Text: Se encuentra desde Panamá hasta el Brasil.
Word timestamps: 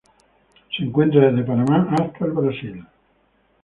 Se 0.75 0.83
encuentra 0.83 1.29
desde 1.29 1.43
Panamá 1.43 1.87
hasta 1.95 2.25
el 2.25 2.31
Brasil. 2.31 2.83